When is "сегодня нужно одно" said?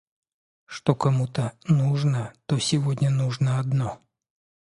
2.57-4.01